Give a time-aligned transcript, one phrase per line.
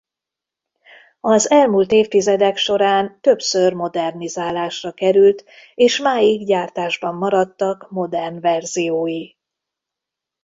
[1.19, 5.43] Az elmúlt évtizedek során többször modernizálásra került
[5.75, 9.29] és máig gyártásban maradtak modern verziói.